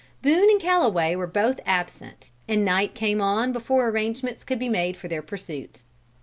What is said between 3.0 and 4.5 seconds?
on before arrangements